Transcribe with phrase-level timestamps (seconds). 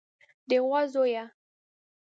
[0.49, 1.23] د غوا زويه.